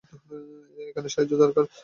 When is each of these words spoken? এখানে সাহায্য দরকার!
এখানে 0.81 1.07
সাহায্য 1.09 1.33
দরকার! 1.43 1.63